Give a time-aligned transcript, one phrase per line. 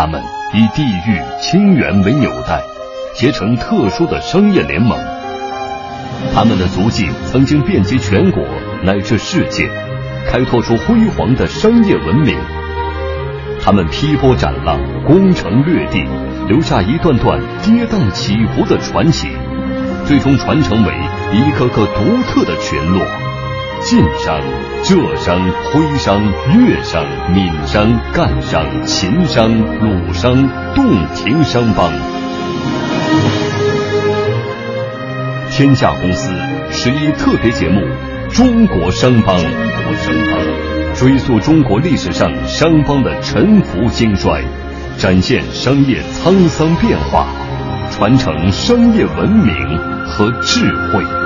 [0.00, 0.22] 他们
[0.54, 2.62] 以地域、清源为纽带，
[3.16, 4.96] 结成特殊的商业联盟。
[6.32, 8.44] 他们的足迹曾经遍及全国
[8.84, 9.68] 乃至世界，
[10.28, 12.38] 开拓出辉煌的商业文明。
[13.60, 16.06] 他们劈波斩浪，攻城略地，
[16.46, 19.26] 留下一段段跌宕起伏的传奇，
[20.06, 20.94] 最终传承为
[21.32, 23.04] 一个个独特的群落。
[23.80, 24.38] 晋商、
[24.82, 25.40] 浙商、
[25.72, 26.20] 徽商、
[26.52, 29.48] 粤商、闽商、赣商、秦商、
[29.80, 30.34] 鲁商、
[30.74, 31.90] 洞庭商帮。
[35.50, 36.30] 天下公司
[36.70, 37.80] 十一特别节目
[38.36, 39.50] 《中国商帮》，中
[39.84, 44.42] 国商帮追溯中国历史上商帮的沉浮兴衰，
[44.98, 47.26] 展现商业沧桑变化，
[47.90, 49.54] 传承商业文明
[50.04, 50.60] 和智
[50.92, 51.00] 慧。
[51.00, 51.17] 智慧。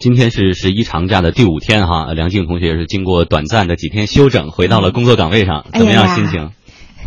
[0.00, 6.52] 今天是十一长假的第五天哈，梁静同学是经过短暂的几天休整，回到了工作岗位上，怎么样心情？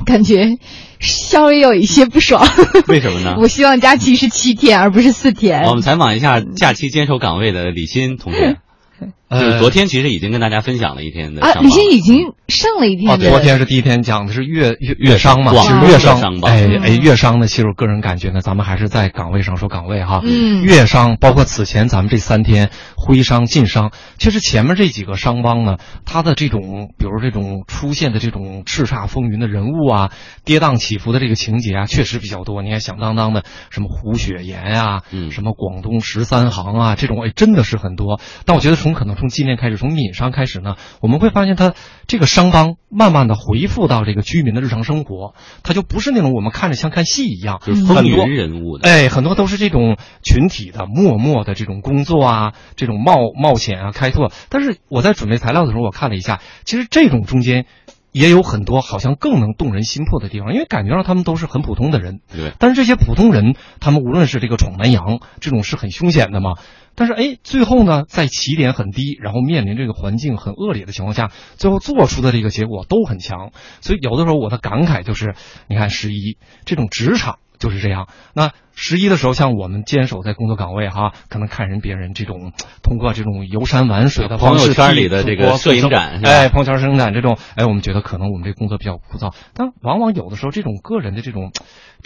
[0.06, 0.60] 感觉
[1.00, 2.48] 稍微有一些不爽。
[2.88, 3.38] 为什么呢？
[3.42, 5.64] 我希望假期是七天，而不是四天。
[5.64, 8.58] 我们采访一下假期坚守岗位的李欣同学。
[9.40, 13.20] 就是昨天其实已经跟大家分享了一天的啊，李欣已经上了一天。
[13.20, 20.22] 昨天是第一天讲的是粤粤粤商嘛，其实粤商，哎哎，粤商呢，其实我个人感觉呢，咱们还是在岗位上说岗位哈。
[20.24, 20.64] 嗯。
[20.64, 30.12] 粤商包括此前咱们这三天徽商晋商，其实前面这几个商帮呢，它的这种比如这种出现的这种叱咤风云的人物啊，
[30.46, 32.62] 跌宕起伏的这个情节啊，确实比较多。
[32.62, 38.20] 你看响当当的什么胡雪岩啊，嗯，什么广东十三行啊，这种哎真的是很多。
[38.46, 41.74] 但我觉得从可能从今年开始，从闽商开始呢，我们会发现它
[42.08, 54.30] 这个商帮慢慢的回复到这个居民的日常生活，它就不是那种我们看着像看戏一样，就是风云人物的，哎，很多都是这种群体的默默的这种工作啊，这种冒冒险啊，开拓。
[54.50, 57.66] 但是我在准备材料的时候，我看了一下，其实这种中间
[58.14, 62.54] 也有很多好像更能动人心魄的地方，因为感觉上他们都是很普通的人，对。
[62.60, 66.54] 但是这些普通人，他们无论是这个闯南洋，这种是很凶险的嘛。
[66.96, 73.52] 但是哎，最后呢，在起点很低，然后面临这个环境很恶劣的情况下，最后做出的这个结果都很强。
[73.82, 75.34] 所以有的时候我的感慨就是，
[75.68, 78.08] 你看十一这种职场就是这样。
[78.36, 91.52] 那十一的时候，像我们坚守在工作岗位哈，可能看人别人这种通过这种游山玩水的方式，朋友圈里的这个摄影展，哎，朋友圈摄影展这种，哎，我们觉得可能我们这工作比较枯燥，但往往有的时候这种个人的这种。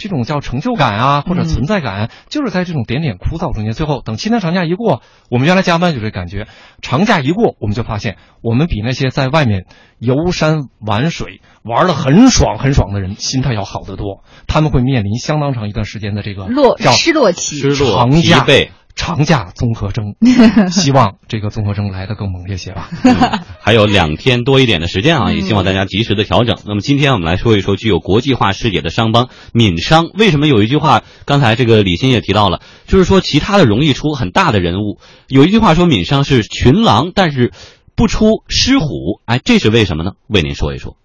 [0.00, 3.72] 这种叫成就感啊，或者存在感，就是在这种点点枯燥中间。
[3.72, 6.46] 最后等七天长假一过，我们原来加班就这感觉，
[6.80, 9.66] 长假一过，我们就发现我们比那些在外面
[9.98, 14.22] 游山玩水玩的很爽很爽的人心态要好得多。
[14.46, 18.68] 他们会面临相当长一段时间的这个落失落期、失落、长假疲惫。
[19.00, 20.16] 长假综合征，
[20.72, 22.90] 希望这个综合征来的更猛烈些吧。
[23.60, 26.56] 还有两天多一点的时间啊，也希望大家及时的调整。
[26.66, 30.08] 那么今天我们来说一说具有国际化视野的商帮闽商。
[30.14, 34.98] 为什么有一句话，刚才这个李欣也提到了，就是说其他的容易出很大的人物。
[35.28, 37.52] 有一句话说闽商是群狼，但是
[37.94, 39.20] 不出狮虎。
[39.26, 40.10] 哎，这是为什么呢？
[40.26, 40.96] 为您说一说。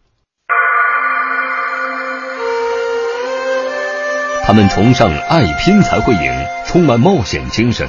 [4.46, 7.88] 他们崇尚爱拼才会赢，充满冒险精神。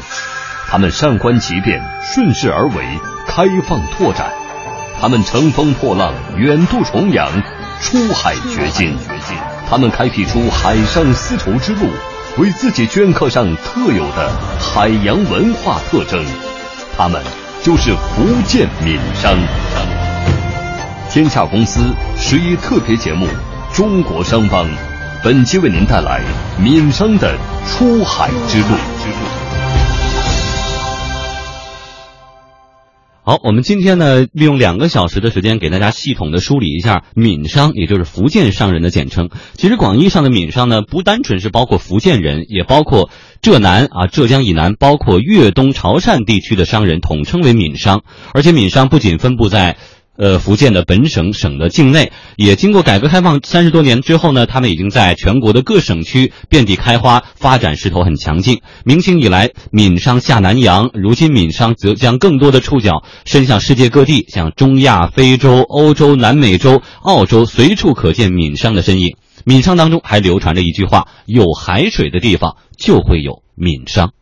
[0.68, 2.84] 他们善观其变，顺势而为，
[3.26, 4.30] 开放拓展。
[5.00, 7.28] 他们乘风破浪，远渡重洋，
[7.80, 8.96] 出海掘金。
[9.68, 11.88] 他们开辟出海上丝绸之路，
[12.38, 16.24] 为自己镌刻上特有的海洋文化特征。
[16.96, 17.20] 他们
[17.64, 19.36] 就是福建闽商。
[21.10, 21.80] 天下公司
[22.16, 23.26] 十一特别节目
[23.76, 24.64] 《中国商帮》。
[25.24, 26.22] 本期为您带来
[26.62, 27.34] 闽商的
[27.66, 28.66] 出海之路。
[33.22, 39.30] 好，我们今天呢，利用两个小时的时间，给大家系统的梳理一下闽商，也就是福建商人的简称。
[39.54, 43.08] 其实广义上的闽商呢，不单纯是包括福建人，也包括
[43.40, 48.02] 浙南啊、浙江以南，包括粤东、潮汕地区的商人，统称为闽商。
[48.34, 49.78] 而且闽商不仅分布在
[50.16, 58.60] 呃，福建的本省省的境内，也经过改革开放三十多年之后呢，他们已经在全国的各省区遍地开花，发展势头很强劲。
[58.84, 69.16] 明清以来，闽商下南洋，如今闽商则将更多的触角伸向世界各地，像中亚、非洲、欧洲、南美洲、澳洲，随处可见闽商的身影。
[69.44, 74.12] 闽商当中还流传着一句话：有海水的地方就会有闽商。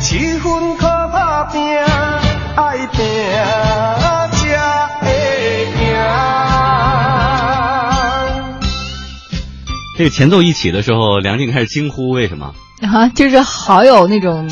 [0.00, 1.60] 七分靠打拼，
[2.56, 3.04] 爱拼
[4.32, 5.06] 才会
[5.78, 5.96] 赢。
[9.98, 12.54] 这个前奏一起的时候，梁静开始惊呼，为什么？
[12.82, 14.50] 啊，就是好有那种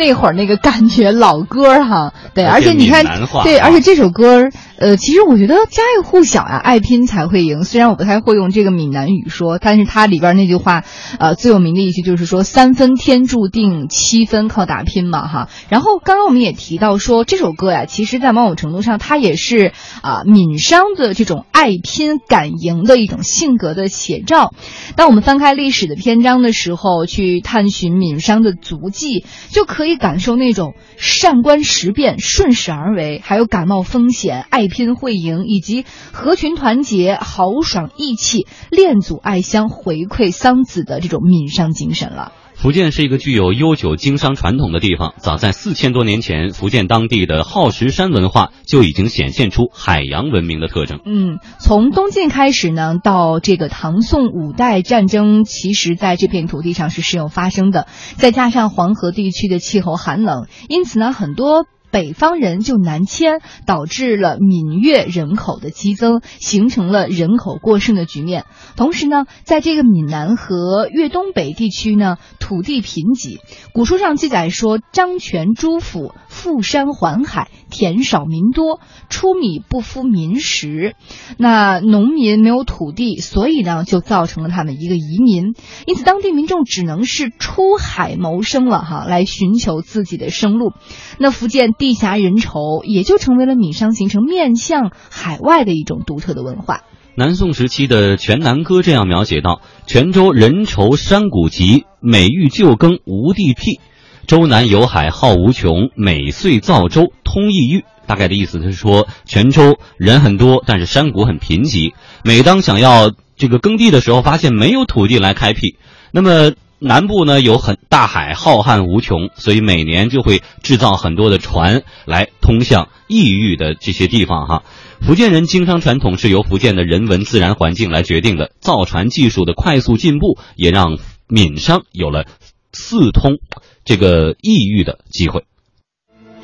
[0.00, 2.14] 那会儿那个感觉，老歌儿哈。
[2.32, 3.04] 对，而且你看
[3.44, 4.48] 对，啊而且这首歌，
[4.78, 7.64] 呃，其实我觉得家喻户晓呀，爱拼才会赢。
[7.64, 10.84] 虽然我不太会用这个闽南语说，但是它里边那句话，
[11.18, 15.48] 呃，最有名的一句就是说三分天注定，七分靠打拼嘛，哈。
[15.68, 24.54] 然后刚刚我们也提到说，这首歌呀，其实在某种程度上，它也是啊、闽商的这种爱拼敢赢的一种性格的写照。
[24.96, 42.32] 当我们翻开历史的篇章的时候，去探寻闽商的足迹，就可以以感受那种善观时变、顺势而为，还有感冒风险、爱拼会赢，以及合群团结、豪爽义气、恋祖爱乡、回馈桑梓的这种闽商精神了。
[42.60, 45.14] 福建是一个具有悠久经商传统的地方。
[45.16, 51.00] 早在四千多年前，福建当地的耗石山文化就已经显现出海洋文明的特征。
[51.06, 57.86] 嗯，从东晋开始呢，到这个唐宋五代战争，其实在这片土地上是时有发生的。
[58.16, 61.64] 再加上黄河地区的气候寒冷，因此呢，很多。
[61.90, 68.44] 北方人就南迁，导致了闽粤人口的激增，形成了人口过剩的局面。
[68.76, 73.38] 同时呢，在这个闽南和粤东北地区呢，土地贫瘠。
[73.72, 80.94] 古书上记载说，张权朱府富山环海，田少民多，出米不敷民食。
[81.38, 85.54] 那农民没有土地，所以呢，就造成了他们一个移民。
[85.86, 90.72] 因此，当地民众只能是出海谋生了哈，来寻求自己的生路。
[91.18, 96.82] 那福建地狭人稠，也就成为了闽商形成面向海外的一种独特的文化。
[97.16, 103.80] 南宋时期的《全南歌》这样描写道：“泉州人稠山谷急，每遇旧耕无地辟。
[104.26, 111.94] 州南有海号无穷，每岁造舟通异域。”大概的意思是说，泉州人很多，但是山谷很贫瘠。
[112.24, 115.76] 每当想要这个耕地的时候，发现没有土地来开辟。
[116.12, 124.62] 那么南部呢有很大海浩瀚无穷，所以每年就会制造很多的船来通向异域的这些地方哈。
[125.00, 130.98] 福建人经商传统是由福建的人文自然环境来决定的，造船技术的快速进步也让
[131.28, 132.24] 闽商有了
[132.72, 133.38] 四通
[133.84, 135.44] 这个异域的机会。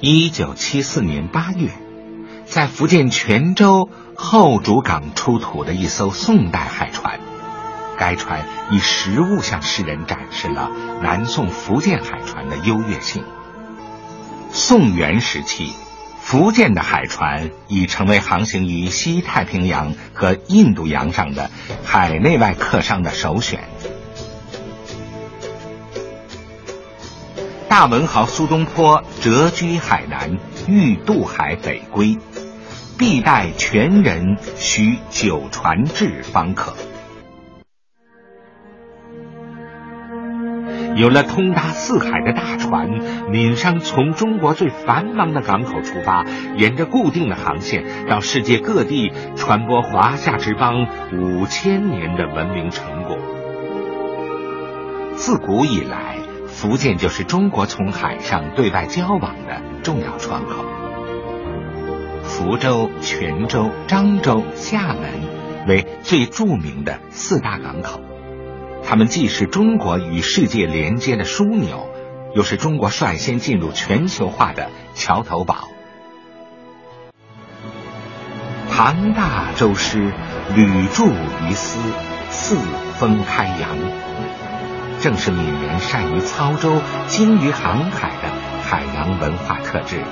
[0.01, 1.71] 一九七四年八月，
[2.45, 7.21] 在福建泉州后主港出土的一艘宋代海船，
[7.99, 10.71] 该船以实物向世人展示了
[11.03, 13.25] 南宋福建海船的优越性。
[14.53, 15.73] 宋元时期，
[16.21, 21.51] 福建的海船已成为航行于西太平洋和印度洋上的
[21.85, 23.65] 海内外客商的首选。
[27.69, 32.17] 大文豪苏东坡谪居海南，欲渡海北归，
[32.97, 36.75] 必待全人须九船至方可。
[40.97, 42.89] 有了通达四海的大船，
[43.31, 46.25] 闽商从中国最繁忙的港口出发，
[46.57, 53.19] 沿着固定的航线到世界各地传播华夏之邦五千年的文明成果。
[55.17, 60.65] 自古以来，福建就是中国从海上对外交往的重要窗口。
[62.23, 65.11] 福州、泉州、漳州、厦门
[65.69, 68.01] 为最著名的四大港口。
[68.89, 71.91] 它们既是中国与世界连接的枢纽，
[72.35, 75.69] 又是中国率先进入全球化的桥头堡。
[78.71, 80.13] 唐大舟师，
[80.55, 81.81] 屡驻于斯，
[82.31, 82.57] 四
[82.95, 83.77] 风开扬。
[85.01, 88.31] 正是闽人善于操舟、精于航海的
[88.63, 90.05] 海洋文化特质，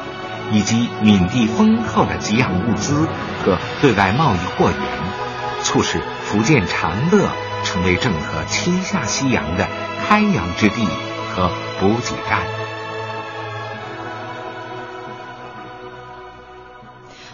[0.50, 3.07] 以及闽地丰厚的给养物资
[3.45, 7.28] 和对外贸易货源，促使福建长乐
[7.64, 9.66] 成为郑和七下西洋的
[10.06, 10.87] 开洋之地
[11.35, 12.63] 和补给站。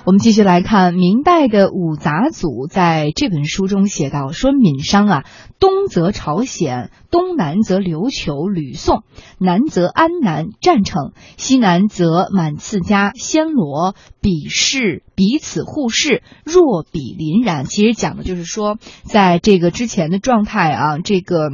[0.07, 5.25] 我们继续来看明代的五杂组在这本书中写道：说闽商啊，
[5.59, 9.05] 东则朝鲜，东南则琉球、吕宋，
[9.39, 17.67] 南则安南、占城，西南则满次家、暹罗，彼氏彼此互市，若比邻然。
[17.67, 21.51] 其实讲的就是说，在这个之前的状态啊，这个。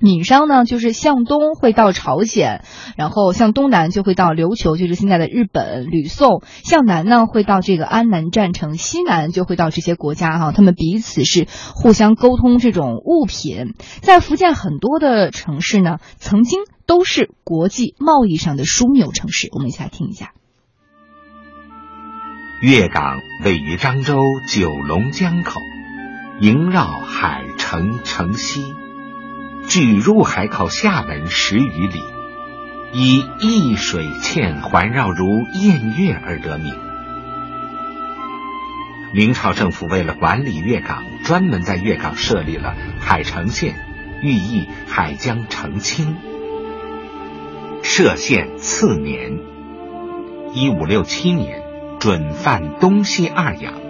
[0.00, 2.62] 闽商呢，就是向东会到朝鲜，
[2.96, 13.74] 然后向东南就会到琉球，就是现在的日本、吕宋；向南呢会到这个安南战城，西南就会到这些国家哈，他们彼此是互相沟通这种物品。
[14.00, 19.48] 在福建很多的城市呢，曾经都是国际贸易上的枢纽城市。
[19.52, 20.32] 我们一起来听一下。
[22.62, 25.60] 粤港位于漳州九龙江口，
[26.40, 28.62] 萦绕海城城西。
[29.68, 32.00] 距入海口厦门十余里，
[32.92, 36.74] 以一水嵌环绕如偃月而得名。
[39.12, 43.74] 明朝政府为了管理粤港，专门在粤港设立了海城县，
[44.22, 46.16] 寓意海江澄清。
[47.82, 49.38] 设县次年，
[50.52, 51.60] 一五六七年，
[51.98, 53.85] 准犯东西二洋。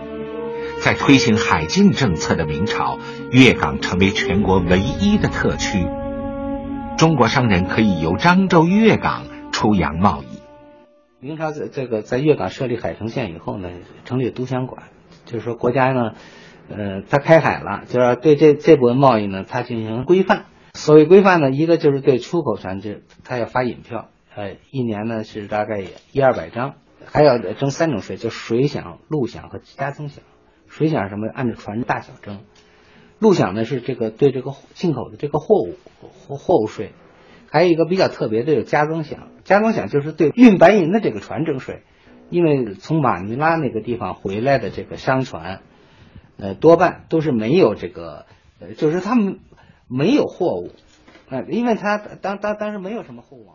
[0.81, 2.99] 在推行海禁政策的明朝，
[3.33, 5.87] 粤港成为全国唯一的特区。
[6.97, 10.39] 中国商人可以由漳州粤港出洋贸易。
[11.19, 13.71] 明朝在这个在粤港设立海城县以后呢，
[14.05, 14.85] 成立都乡馆，
[15.25, 16.13] 就是说国家呢，
[16.69, 20.45] 呃，他开海了，就要对这这部分贸易呢，它进行规范。
[20.75, 30.19] 所谓规范呢，一个就是对出口船只，它要发引票，呃，一年呢是大概一二百张，还要征三种税，就水饷、陆饷和加增饷。
[30.69, 31.29] 水饷什么？
[31.29, 32.41] 按照船的大小征。
[33.19, 36.93] 陆饷呢是这个对这个进口的这个货物货货物税，
[37.51, 39.17] 还有一个比较特别的有加增饷。
[39.45, 41.83] 加增饷就是对运白银的这个船征税，
[42.31, 45.61] 因为从马尼拉那个地方回来的这个商船，
[46.37, 48.27] 呃，多半都是没有这个，
[48.61, 49.39] 呃，就是他们
[49.89, 50.71] 没有货物，
[51.29, 53.47] 啊，因为他当当当时没有什么货物。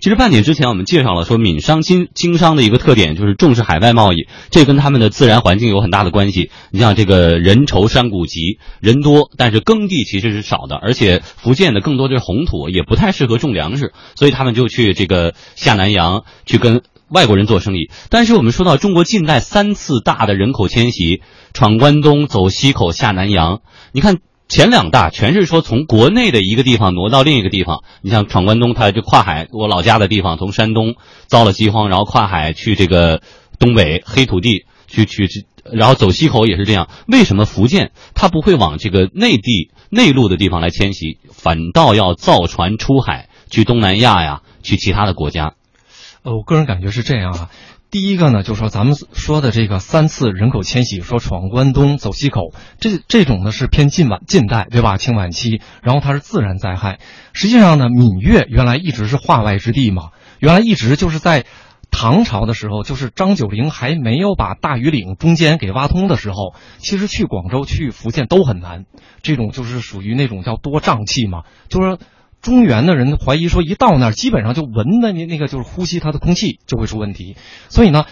[0.00, 6.50] 其实半点之前我们介绍了说闽商经经商的一个特点就是重视海外贸易，这跟他们的自然环境有很大的关系。
[6.70, 17.88] 你像这个人稠山谷急，人多，但是耕地其实是少的，而且福建的更多的是红土，也不太适合种粮食，所以他们就去这个下南洋去跟外国人做生意。
[18.10, 21.22] 但是我们说到中国近代三次大的人口迁徙，
[21.54, 24.18] 闯关东、走西口、下南洋，你看。
[24.46, 30.94] 前两大全是说从国内的一个地方挪到另一个地方，你像闯关东，他就跨海，我老家的地方从山东
[31.26, 33.22] 遭了饥荒，然后跨海去这个
[33.58, 36.88] 东北黑土地去去去，然后走西口也是这样。
[37.06, 45.54] 为什么福建它不会往这个内地内陆的地方来迁徙，反倒要造船出海去东南亚呀，去其他的国家？
[46.22, 47.50] 呃，我个人感觉是这样啊。
[47.94, 54.96] 第一个呢，就说咱们说的这个三次人口迁徙，说闯关东走西口，这这种呢是偏近晚近代，对吧？
[54.96, 56.98] 清晚期，然后它是自然灾害。
[57.34, 60.10] 实际上呢，闽粤原来一直是化外之地嘛，
[60.40, 61.44] 原来一直就是在
[61.92, 68.86] 唐朝的时候，就是张九龄还没有把大庾岭中间给挖通的时候，其实去广州、去福建都很难。
[69.22, 71.96] 这种就是属于那种叫多瘴气嘛，就是。
[72.44, 77.36] 中原的人怀疑说，一到那儿，基本上就闻的那那个就是呼吸它的空气就会出问题。
[77.70, 78.04] 所以呢，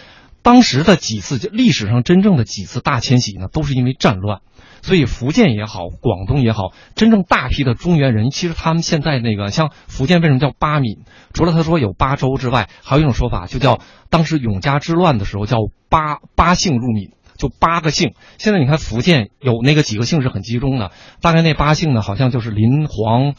[0.42, 4.40] 当时的几次历史上真正的几次大迁徙呢，都是因为战乱。
[4.80, 11.00] 所以福建也好，广东也好，真正大批的中原人，其实他们现在那个像福建为什么叫八闽？
[11.34, 15.58] 除了他说有八州之外，还有一种说法，就叫当时永嘉之乱的时候叫
[15.90, 18.14] 八八姓入闽，就八个姓。
[18.38, 23.34] 现在你看福建有那个几个姓是很集中的，大概那八姓呢，好像就是林黄。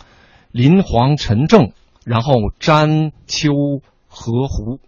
[0.53, 1.73] 林黄陈郑，
[2.05, 3.49] 然后詹丘
[4.07, 4.79] 何胡，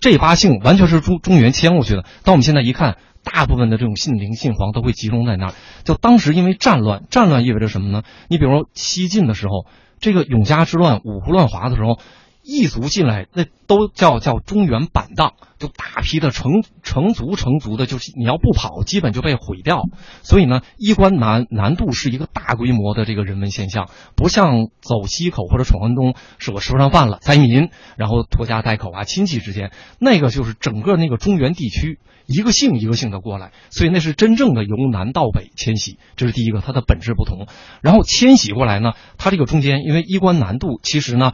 [0.00, 2.04] 这八姓完全是中中原迁过去的。
[2.24, 5.54] 但我们现在一看，大部分的这种姓林姓黄都会集中在那儿。
[5.84, 8.02] 就当时因为战乱，战乱意味着什么呢？
[8.28, 9.64] 你比如说西晋的时候，
[10.00, 11.98] 这个永嘉之乱、五胡乱华的时候。
[12.42, 19.84] 异族进来，那都叫叫中原板荡，就大批的成成族成族的，就是你要不跑，基本就被毁掉。
[20.22, 29.70] 所以呢，衣冠南南渡是一个大规模的这个人文现象，不像走西口或者闯关东，是我吃不上饭了，灾民，然后拖家带口啊，亲戚之间，
[30.00, 37.46] 那个就是整个那个中原地区一个姓一个姓的过来，所以那是真正的由南到北迁徙，这是第一个，它的本质不同。
[37.82, 41.30] 然后迁徙过来呢，它这个中间因为衣冠南渡，其实呢。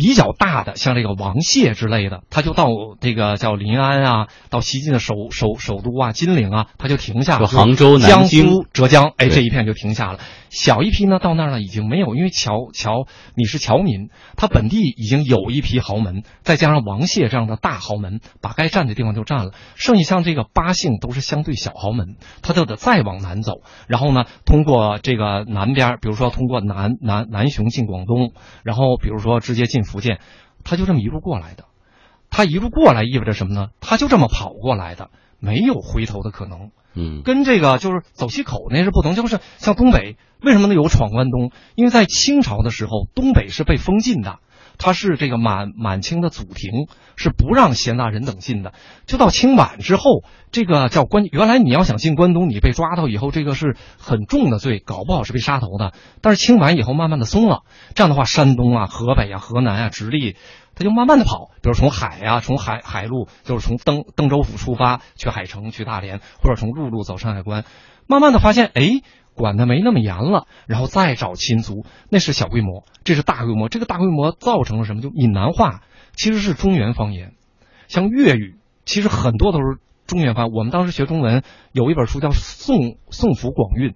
[0.00, 2.68] 比较大的，像这个王谢之类的，他就到
[3.02, 7.40] 这个叫临安啊，到西晋的首首首都啊，金陵啊，他就停下了。
[7.40, 10.20] 就杭州、南江京苏、浙江，哎，这一片就停下了。
[10.48, 19.52] 小一批呢，到那儿呢已经没有，因为侨侨你是侨民，他本地已经有一批豪门，再加上王谢这样的大豪门，把该占的地方就占了。
[19.76, 28.32] 剩下像这个八姓都是相对小豪门，他就得再往南走，然后呢，通过这个南边，比如说通过南南南雄进广东，
[28.64, 30.20] 然后比如说直接进福建，
[30.64, 31.64] 他就这么一路过来的。
[32.30, 33.68] 他一路过来意味着什么呢？
[33.80, 36.70] 他就这么跑过来的，没有回头的可能。
[36.92, 41.52] 嗯跟这个就是走西口那是不同，就是像东北为什么能有闯关东？
[41.74, 44.38] 因为在清朝的时候，东北是被封禁的，
[44.82, 48.72] 它是这个满满清的祖庭，是不让闲杂人等进的。
[49.04, 55.92] 就到清晚之后，这个叫关，原来你要想进关东，你被抓到以后，这个是很重的罪，搞不好是被杀头的。
[56.22, 57.60] 但是清晚以后慢慢的松了，
[57.94, 60.36] 这样的话，山东啊、河北啊、河南啊、直隶。
[60.74, 67.64] 他就慢慢的跑，比如从海呀、从海海路，就是从登登州府出发去海城、去大连，或者从陆路走山海关，
[68.06, 69.02] 慢慢的发现，哎，
[69.40, 75.02] 管的没那么严了，然后再找亲族，那是小规模，这是大规模，这个大规模造成了什么？
[75.02, 75.82] 就闽南话
[76.14, 77.32] 其实是中原方言，
[77.88, 78.54] 像粤语，
[78.84, 80.54] 其实很多都是中原方言。
[80.54, 81.42] 我们当时学中文
[81.72, 83.90] 有一本书叫《宋宋府广韵》，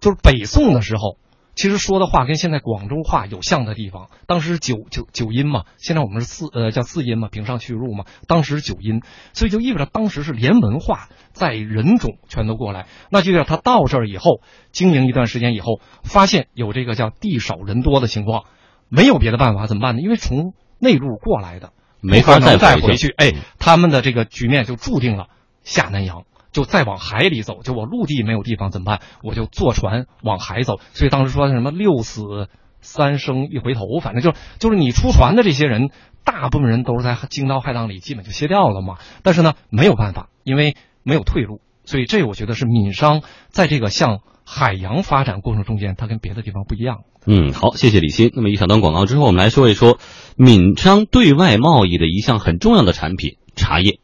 [0.00, 1.16] 就是北宋的时候。
[1.58, 18.44] 其实说的话跟现在广州话有像的地方，当时是九九九音嘛，现在我们是四呃叫四音嘛，平上去入嘛，当时是九音，所以就意味着当时是连文化在人种全都过来，那就叫他到这儿以后经营一段时间以后，发现有这个叫地少人多的情况，
[18.88, 20.00] 没有别的办法怎么办呢？
[20.00, 25.26] 因为从内陆过来的，没法再再回去回去，哎，他们的这个局面就注定了
[25.64, 26.22] 下南洋。
[26.52, 29.00] 就再往海里走，就我陆地没有地方怎么办？
[29.22, 30.80] 我就坐船往海走。
[30.92, 32.48] 所以当时说什么六死
[32.80, 35.90] 三生一回头，反正就就是你出船的这些人，
[36.24, 38.98] 大部分人都是在惊涛骇浪里基本就歇掉了嘛。
[39.22, 41.60] 但是呢，没有办法，因为没有退路。
[41.84, 46.98] 所以这我觉得是闽商在这个向海洋发展过程中间，它跟别的地方不一样。
[47.26, 48.30] 嗯，好，谢谢李欣。
[48.34, 49.98] 那么一小段广告之后，我们来说一说
[50.36, 54.00] 闽商对外贸易的一项很重要的产品——茶叶。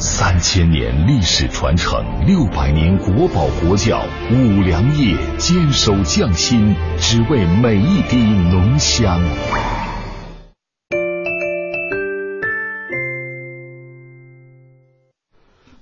[0.00, 9.20] 三千年历史传承，六百年国宝国窖，五粮液坚守匠心，只为每一滴浓香。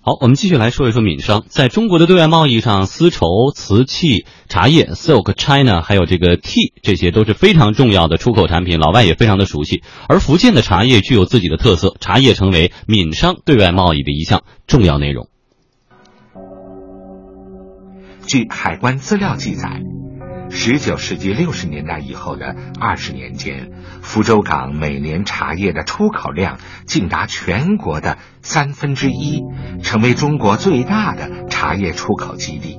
[0.03, 1.45] 好，我们继续来说一说闽商。
[1.47, 9.83] 在中国的对外贸易上，丝绸、瓷器、茶叶 （silk、china） 还有这个 tea，这些都是非常重要的出口产品，老外也非常的熟悉。
[10.09, 15.29] 而福建的茶叶具有自己的特色，茶叶成为闽商对外贸易的一项重要内容。
[18.27, 19.83] 据海关资料记载，
[20.51, 23.71] 十九世纪六十年代以后的二十年间，
[24.03, 29.43] 福州港每年茶叶的出口量竟达全国的三分之一，
[29.83, 32.79] 成为中国最大的茶叶出口基地。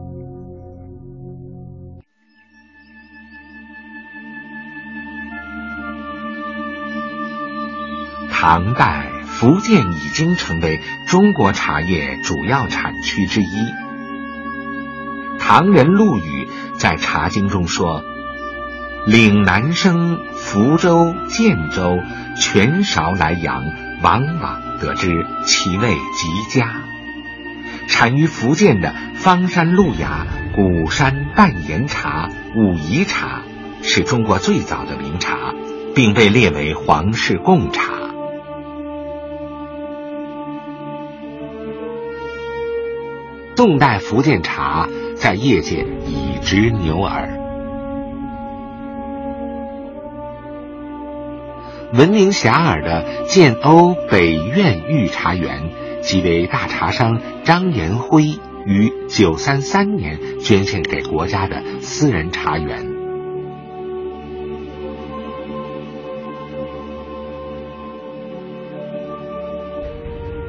[8.30, 13.46] 唐代，福建已经成为中国茶叶主要产区之一。
[15.40, 16.41] 唐人陆羽
[16.82, 18.04] 在《茶经》中说
[19.06, 22.00] ：“岭南生，福州、建州、
[22.36, 23.62] 全韶来阳，
[24.02, 26.82] 往往得知其味极佳。”
[27.88, 33.44] 产于福建的方山路亚、鼓山半岩茶、武夷茶，
[33.84, 35.54] 是中国最早的名茶，
[35.94, 37.94] 并被列为皇室贡茶。
[43.56, 44.88] 宋代福建茶
[45.22, 47.38] 在业界已知牛耳。
[51.94, 55.70] 闻名遐迩的建瓯北苑御茶园，
[56.02, 62.88] 即为大茶商张延辉于九三三年捐献给国家的私人茶园。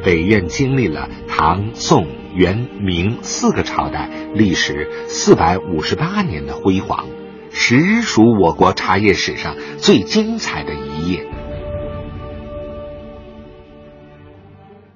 [0.03, 7.07] 北苑经历了唐、宋、元、明四个朝代，历时四百五十八年的辉煌，
[7.51, 11.27] 实属我国茶叶史上最精彩的一页。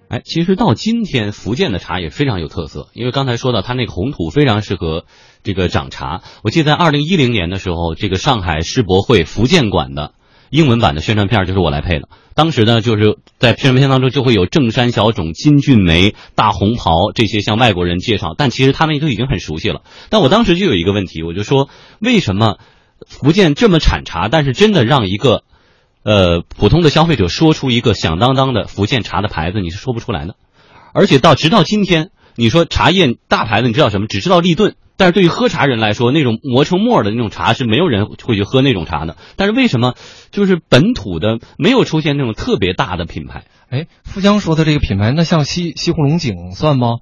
[0.08, 5.04] 哎，其实到今天，福建的茶也非常有特色，因为刚才说到它那个红土非常适合
[5.42, 6.22] 这个长茶。
[6.44, 10.12] 我记得在二零一零年的时候，这个上海世博会福建馆的
[10.50, 12.08] 英文版的宣传片就是我来配的。
[12.34, 19.82] 当时呢，就是在宣传片当中就会有正山小种、金骏眉、大红袍这些向外国人介绍，但其实他们都已经很熟悉了。
[20.10, 22.58] 但我当时就有一个问题，我就说，为什么
[23.06, 25.44] 福建这么产茶，但是真的让一个
[26.02, 30.36] 呃，普通的消费者说出一个响当当的福建茶的牌子，你是说不出来的。
[30.92, 34.06] 而且到直到今天，你说茶叶大牌子，你知道什么？
[34.06, 34.76] 只知道立顿。
[34.96, 39.16] 但是对于喝茶人来说，那种磨成沫的那种茶是没有人会去喝那种茶的。
[39.36, 39.94] 但是为什么
[40.30, 43.44] 就是本土的没有出现那种特别大的品牌？
[43.68, 46.96] 哎，富江说的这个品牌，那像西西湖龙井算吗？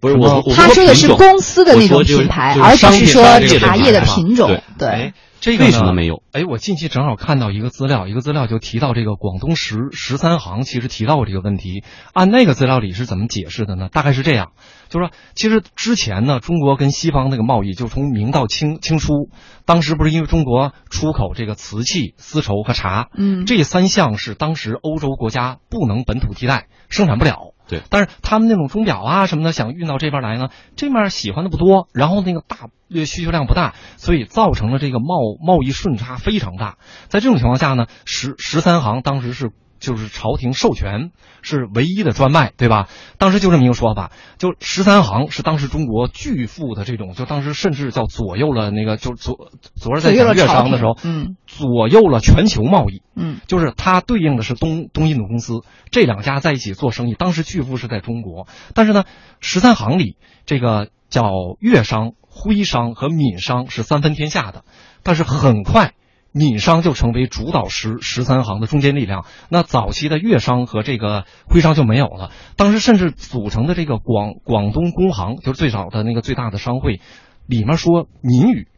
[0.00, 3.22] 不是我，他说的是公司的那种品牌，而不是说
[3.58, 4.60] 茶叶的品种。
[4.78, 5.12] 对。
[5.46, 6.24] 这个为什么没有？
[6.32, 11.84] 哎，我近期正好看到一个资料，一个资料就提到这个广东十十三行，其实提到过这个问题。
[12.12, 13.88] 按那个资料里是怎么解释的呢？
[13.88, 14.50] 大概是这样，
[14.88, 19.30] 就是说，其实之前呢，中国跟西方那个贸易，就从明到清清初，
[19.64, 27.52] 当时不是因为中国出口这个瓷器、丝绸和茶，嗯，这三项是当时欧洲国家不能本土替代，生产不了。
[27.68, 32.68] 对，但是他们那种钟表啊什么的，想运到这边来呢，这面喜欢的不多，然后那个大
[33.04, 36.78] 需求量不大，所以造成了这个贸贸易顺差非常大。
[37.08, 39.50] 在这种情况下呢，十十三行当时是。
[39.78, 41.10] 就是朝廷授权
[41.42, 42.88] 是唯一的专卖，对吧？
[43.18, 55.60] 当时就这么一个说法，就十三行是当时中国巨富的这种，就当时甚至叫左右了那个，就左昨儿在讲粤商的时候，嗯，左右了全球贸易，嗯，就是它对应的是东东印度公司
[55.90, 59.04] 这两家在一起做生意，当时巨富是在中国，但是呢，
[59.40, 64.64] 十三行里这个叫粤商、徽商和闽商是三分天下的，
[65.02, 65.92] 但是很快。
[66.36, 72.30] 闽商就成为主导十十三行的中坚力量，那早期的粤商和这个徽商就没有了。
[72.56, 77.00] 当时甚至组成的这个广广东工行，就是最早的那个最大的商会，
[77.46, 78.68] 里面说闽语，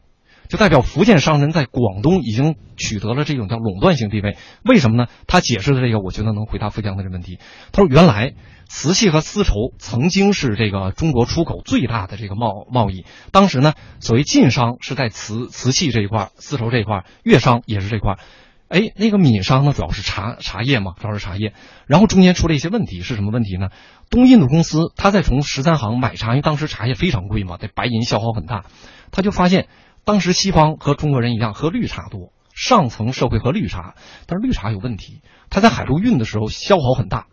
[0.49, 4.37] 就代表福建商人在广东已经取得了这种叫垄断性地位。
[4.65, 5.07] 为什么呢？
[5.27, 7.39] 他解释的这个，我觉得能回答富江的这个问题。
[7.73, 8.35] 他说原来。
[8.71, 13.07] 瓷器和丝绸曾经是这个中国出口最大的这个贸贸易。
[13.33, 18.19] 当时呢，所谓晋商是在瓷瓷器这一块，丝绸这一块，粤商也是这块。
[18.69, 21.55] 哎，那个闽商呢，主要是茶茶叶嘛，主要是茶叶。
[21.87, 23.69] 然后中间出了一些问题，是什么问题呢？
[24.11, 28.67] 东印度公司他在从十三行买茶，因为当时茶叶非常贵嘛，得白银消耗很大。
[29.11, 29.69] 他就发现，
[30.09, 33.95] 当时西方和中国人一样喝绿茶多，上层社会喝绿茶，
[34.27, 37.27] 但是绿茶有问题，它在海路运的时候消耗很大。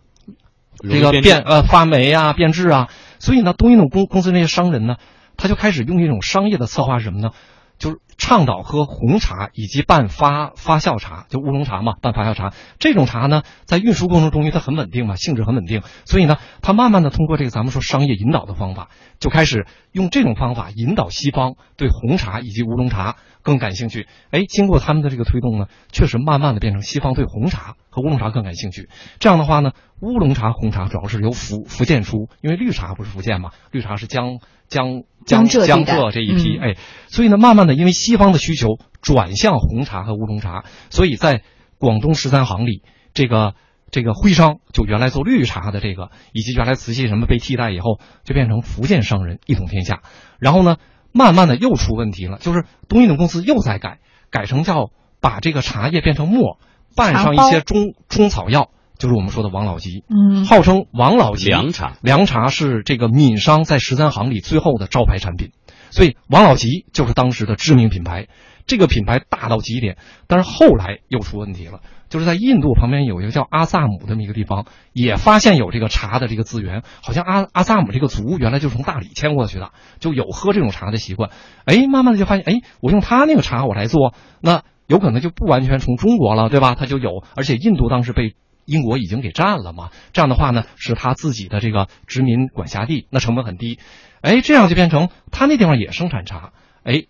[0.82, 4.98] 这个变呃发霉啊变质啊，所以呢，东印度公公司那些商人呢，
[5.38, 7.30] 他就开始用一种商业的策划是什么呢？
[7.78, 24.08] 就是倡导喝红茶以及半发发酵茶，就乌龙茶嘛，半发酵茶这种茶呢，在运输过程中因为它很稳定嘛，性质很稳定，所以呢，他慢慢的通过这个咱们说商业引导的方法，就开始用这种方法引导西方对红茶以及乌龙茶更感兴趣。
[24.32, 28.90] 哎，经过他们的这个推动呢，确实慢慢的变成西方对红茶和乌龙茶更感兴趣。
[29.20, 34.40] 这样的话呢，乌龙茶、红茶主要是由福福建出，因为绿茶不是福建嘛，绿茶是江。
[34.68, 36.76] 江江江浙这一批，哎，
[37.08, 41.44] 所以呢，慢慢的，因为西方的需求转向红茶和乌龙茶，所以在
[41.78, 43.54] 广东十三行里，这个
[43.92, 50.02] 这个徽商就原来做绿茶的这个，以及原来瓷器什么被替代以后，就变成福建商人一统天下。
[50.40, 50.78] 然后呢，
[51.12, 54.00] 慢慢的又出问题了，就是东印度公司又在改，
[54.30, 56.60] 改成叫把这个茶叶变成沫，
[56.96, 58.70] 拌上一些中中草药。
[58.98, 65.52] 就是我们说的王老吉，嗯，号称王老吉凉茶，凉茶是这个闽商在十三行里最后的招牌产品，
[65.90, 68.28] 所以王老吉就是当时的知名品牌，
[68.68, 69.98] 这个品牌大到极点。
[70.28, 81.32] 但是后来又出问题了，就是在印度旁边有一个叫阿萨姆这么一个地方，也发现有这个茶的这个资源，好像阿阿萨姆这个族原来就从大理迁过去的，就有喝这种茶的习惯。
[81.66, 86.76] 哎，慢慢的就发现，哎，我用他那个茶我来做，那有可能就不完全从中国了，对吧？
[86.76, 88.36] 他就有，而且印度当时被。
[88.66, 89.92] 英国已经给占了嘛？
[90.12, 93.80] 这样的话呢，是他自己的这个殖民管辖地，那成本很低。
[94.22, 96.52] 哎，这样就变成他那地方也生产茶。
[96.84, 97.06] 哎，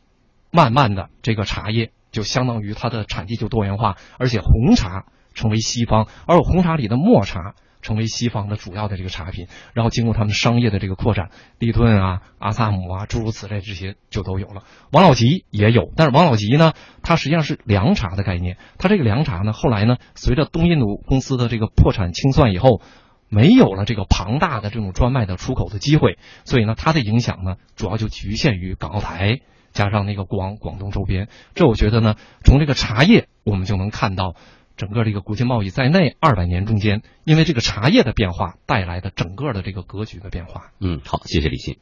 [0.52, 7.56] 慢慢的这个茶叶就相当于它的产地就多元化，而且红茶成为西方，而红茶里的抹茶。
[7.86, 9.46] 成为西方的主要的这个茶品，
[9.76, 14.64] 然后经过他们商业的这个扩展，利顿啊、阿萨姆啊，诸如此类这些就都有了。
[14.92, 18.58] 王老吉也有，但是王老吉呢，它实际上是凉茶的概念。
[18.80, 22.82] 它这个凉茶呢，后来呢，随着东印度公司的这个破产清算以后，
[23.30, 29.42] 没有了这个庞大的这种专卖的出口的机会，所以呢，它的影响呢，主要就局限于港澳台
[29.74, 31.28] 加上那个广广东周边。
[31.54, 34.34] 这我觉得呢，从这个茶叶我们就能看到。
[34.78, 40.64] 整个这个国际贸易在内二百年中间，因为这个茶叶的变化带来的整个的这个格局的变化。
[40.82, 41.78] 嗯，好，谢谢李欣。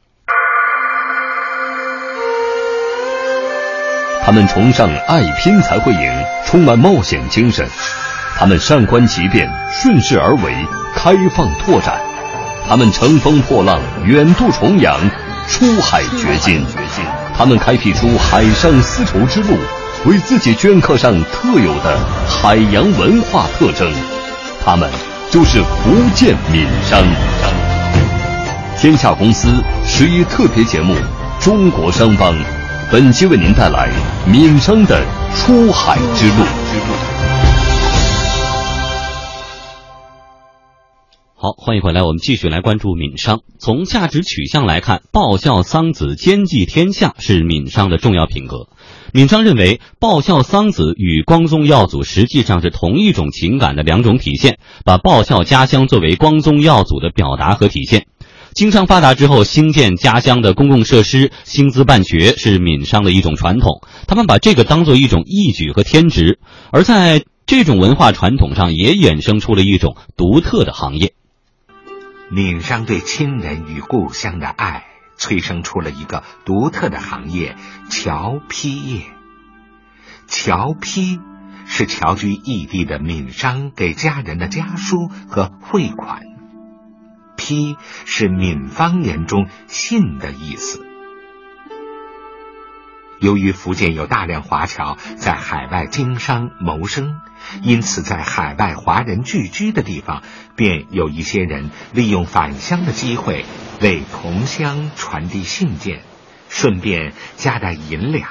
[4.24, 7.68] 他们崇尚爱拼才会赢，充满冒险精神。
[8.36, 10.54] 他们善观其变，顺势而为，
[10.94, 12.00] 开放拓展。
[12.66, 14.98] 他们乘风破浪，远渡重洋，
[15.48, 16.64] 出海掘金。
[17.36, 19.58] 他们开辟出海上丝绸之路。
[20.06, 23.90] 为自己镌刻上特有的海洋文化特征，
[24.62, 24.90] 他们
[25.30, 27.02] 就是福建闽商。
[28.78, 29.48] 天下公司
[29.82, 30.92] 十一特别节目
[31.42, 32.34] 《中国商帮》，
[32.92, 33.88] 本期为您带来
[34.30, 35.02] 闽商的
[35.34, 36.44] 出海之路。
[41.34, 43.40] 好，欢迎回来，我们继续来关注闽商。
[43.58, 48.68] 从价值取向来看，报效桑梓，兼济天下是闽商的重要品格。
[49.16, 58.08] 闽商认为，报效桑梓与光宗耀祖实际上是同一种情感的两种体现，把报效家乡作为光宗耀祖的表达和体现。
[58.54, 63.82] 经商发达之后，兴建家乡的公共设施、兴资办学是闽商的一种传统。
[64.08, 66.40] 他们把这个当做一种义举和天职，
[66.72, 71.12] 而在这种文化传统上，也衍生出了一种独特的行业。
[72.32, 74.82] 闽商对亲人与故乡的爱，
[75.16, 77.56] 催生出了一个独特的行业——
[77.90, 79.06] 侨批业。
[80.26, 81.20] 侨批
[81.66, 86.22] 是侨居异地的闽商给家人的家书和汇款。
[87.36, 90.93] 批是闽方言中信的意思。
[93.20, 97.20] 由于福建有大量华侨在海外经商谋生，
[97.62, 100.22] 因此在海外华人聚居的地方，
[100.56, 103.44] 便有一些人利用返乡的机会
[103.80, 106.02] 为同乡传递信件，
[106.48, 108.28] 顺便夹带银两。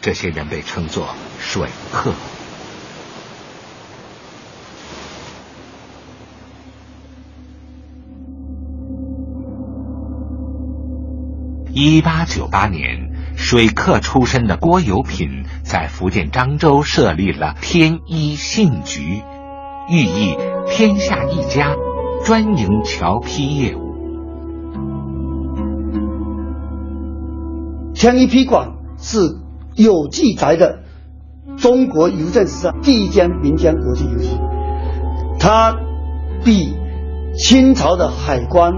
[0.00, 2.12] 这些人被称作水客。
[11.74, 19.22] 一八九八年，水客出身的郭有品在福建漳州设立了天一信局，
[19.88, 20.36] 寓意
[20.70, 21.74] 天下一家，
[22.24, 23.92] 专营侨批业务。
[27.94, 29.18] 天一批馆是
[29.76, 30.80] 有记载的
[31.56, 34.28] 中国邮政史上第一间民间国际邮局，
[35.38, 35.76] 它
[36.44, 36.74] 比
[37.36, 38.72] 清朝的海关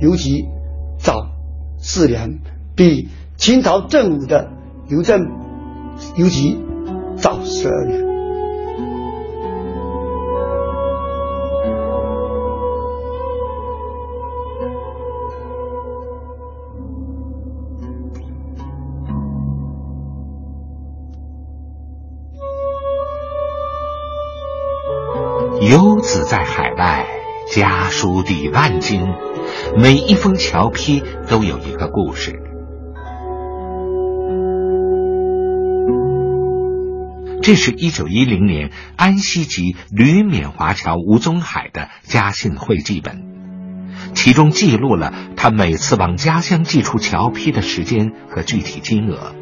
[0.00, 0.46] 邮局
[0.98, 1.32] 早。
[1.78, 2.40] 四年，
[2.74, 3.10] 比
[3.46, 4.50] 清朝正午的
[4.88, 5.20] 邮政
[6.16, 6.58] 邮局
[7.16, 8.00] 早十二年。
[25.60, 27.06] 游子在海外，
[27.54, 29.06] 家书抵万金。
[29.76, 32.42] 每一封侨批都有一个故事。
[37.46, 43.22] 这是一九一零年安溪籍旅缅华侨吴宗海的家信汇记本，
[44.16, 49.32] 其中记录了他每次往家乡寄出侨批的时间和具体金额。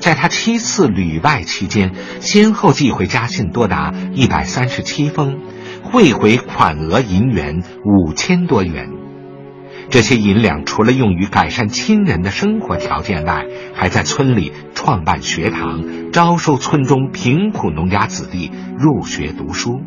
[0.00, 5.40] 在他七次旅外期间，先后寄回家信多达一百三十七封。
[5.82, 8.90] 汇回款额银元五千多元，
[9.90, 19.80] 这些银两除了用于改善亲人的生活条件外，还在村里创办学堂，招收村中贫苦农家子弟入学读书。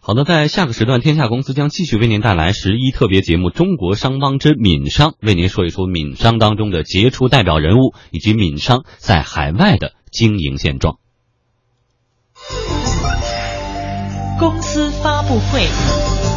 [0.00, 10.98] 好的，在下个时段，天下公司将继续为您带来十一特别节目《中国商帮之闽商》，为您说一说闽商当中的杰出代表人物以及闽商在海外的经营现状。
[14.40, 16.33] 公司发布会。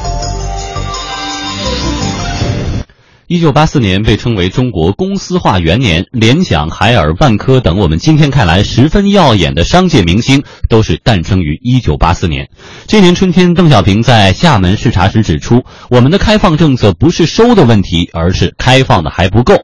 [3.29, 12.47] 一九八四年被称为中国公司化元年，联想、海尔、万科等我们今天看来十分耀眼的商界明星，都是诞生于一九八四年。
[12.87, 19.55] 这年春天，邓小平在厦门视察时指出，我们的开放政策不是收的问题，而是开放的还不够。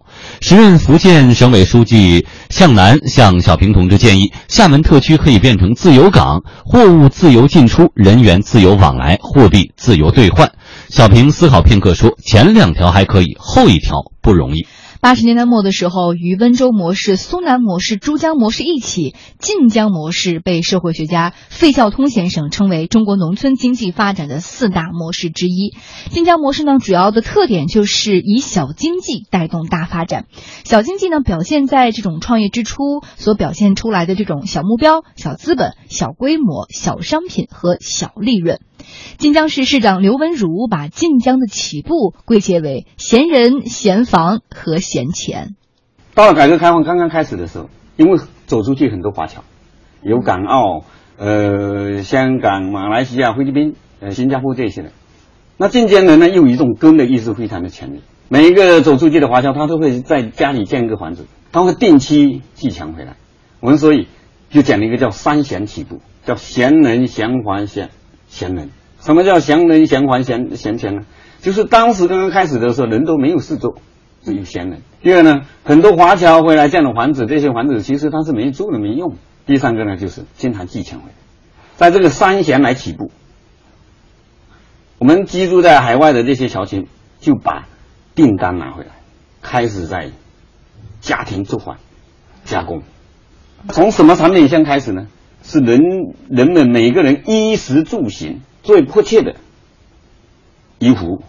[0.42, 10.52] 时任福建省委书记向南向小平同志建议，厦门特区可以变成自由港，货物自由进出，人员自由往来，货币自由兑换。
[10.94, 14.68] 小平思考片刻说：“前两条还可以，后一条不容易。”
[15.02, 25.74] 八十年代末的时候，与温州模式、苏南模式、珠江模式一起，晋江模式被社会学家费孝通先生称为中国农村经济发展的四大模式之一。
[26.12, 30.28] 晋江模式呢，主要的特点就是以小经济带动大发展。
[30.64, 38.60] 小经济呢，表现在这种创业之初所表现出来的这种小目标、小资本、小规模、小商品和小利润。
[39.18, 45.56] 晋江市市长刘文儒把晋江的起步归结为闲人、闲房和闲钱。
[46.14, 49.44] 到了改革开放刚刚开始的时候，因为走出去很多华侨，
[50.02, 50.86] 有港澳、
[51.18, 54.92] 呃香港、马来西亚、菲律宾、呃新加坡这些的，
[55.58, 58.02] 那晋江人呢，又有一种根的意识非常的强烈。
[58.30, 63.16] 每一个走出去的华侨，他都会在家里建一个房子，他会定期寄钱回来。
[63.60, 64.08] 我们所以
[64.50, 67.90] 就讲了一个叫三贤起步，叫贤人贤还贤
[68.34, 68.72] 贤人。
[69.00, 71.02] 什么叫贤人贤还贤贤钱呢？
[71.42, 73.76] 就是当时刚刚开始的时候，人都没有事做，
[74.24, 74.82] 只有闲人。
[75.04, 79.16] 第二呢，很多华侨回来建了房子，这些房子其实他是没住的，没用。
[79.46, 81.14] 第三个呢，就是经常寄钱回来，
[81.76, 83.12] 在这个三贤来起步。
[84.98, 86.88] 我们居住在海外的这些侨亲
[87.20, 87.68] 就把
[88.16, 88.92] 订单拿回来，
[89.42, 90.12] 开始在
[91.02, 91.78] 家庭做饭、
[92.46, 92.82] 加工。
[93.70, 95.08] 从什么产品先开始呢？
[95.44, 95.82] 是人
[96.30, 99.36] 人们每个人衣食住行最迫切的
[100.80, 101.24] 衣服、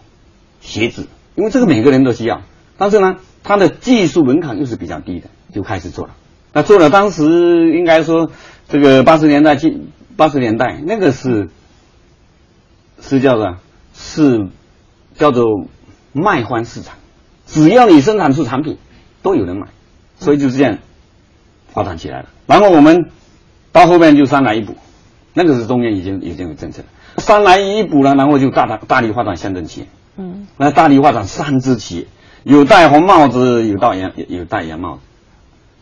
[0.61, 2.41] 鞋子，因为这个每个人都需要。
[2.77, 6.15] 但是呢，它的技术门槛又是比较低的，就开始做了。
[6.53, 8.31] 那做了，当时应该说
[8.69, 11.49] 这个八十年代、进八十年代那个是
[13.01, 13.57] 是叫做
[13.93, 14.47] 是
[15.15, 15.67] 叫做
[16.13, 16.95] 卖方市场，
[17.45, 18.77] 只要你生产出产品，
[19.21, 19.67] 都有人买，
[20.17, 20.79] 所以就是这样
[21.67, 22.29] 发展起来了。
[22.47, 23.11] 然后我们
[23.75, 24.73] 到后面就三来一补，
[25.33, 26.87] 那个是中央已经已经有政策了。
[27.17, 32.05] 三来一补了，然后就大大大力发展乡镇企业，嗯，那大力发展三支企业，
[32.45, 35.01] 有戴红帽子，有戴洋有戴洋帽子。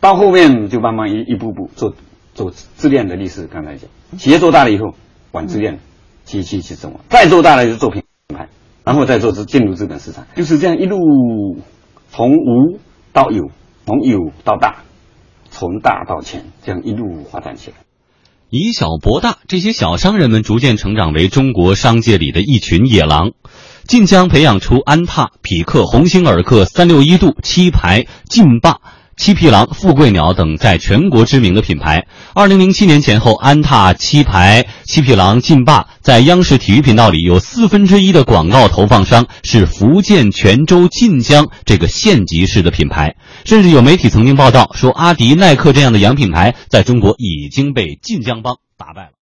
[0.00, 1.94] 到后面就慢慢一一步步做
[2.34, 4.96] 做自恋的历史，刚才讲，企业做大了以后
[5.30, 5.78] 管自恋，
[6.26, 8.02] 去去去生活，再做大了就做品
[8.34, 8.48] 牌，
[8.82, 10.98] 然后再做资进入资本市场，就是这样一路
[12.10, 12.80] 从无
[13.12, 13.44] 到有，
[13.86, 14.82] 从有到大，
[15.54, 17.76] 从大到强，这样一路发展起来。
[18.50, 23.30] 以小博大，这些小商人们逐渐成长为中国商界里的一群野狼。
[23.86, 28.80] 晋江培养出安踏、匹克、鸿星尔克、三六一度、七牌、劲霸。
[29.16, 32.06] 七匹狼、富贵鸟等在全国知名的品牌。
[32.34, 43.16] 二零零七年前后，安踏、七牌、七匹狼、劲霸在央视体育频道里有四分之一的广告投放商是福建泉州晋江这个县级市的品牌。
[43.44, 49.14] 甚至有媒体曾经报道说，阿迪、耐克这样的洋品牌在中国已经被晋江帮打败了。